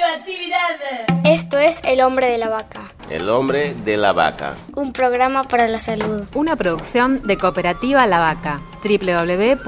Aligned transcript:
Radioactividad. 0.00 0.80
Esto 1.24 1.58
es 1.58 1.82
El 1.84 2.00
Hombre 2.00 2.28
de 2.28 2.38
la 2.38 2.48
Vaca. 2.48 2.90
El 3.10 3.28
hombre 3.28 3.74
de 3.84 3.98
la 3.98 4.12
vaca. 4.12 4.54
Un 4.74 4.92
programa 4.92 5.44
para 5.44 5.68
la 5.68 5.78
salud. 5.78 6.22
Una 6.34 6.56
producción 6.56 7.22
de 7.24 7.36
Cooperativa 7.36 8.06
La 8.06 8.18
Vaca. 8.18 8.62
www.lavaca.org. 8.82 9.66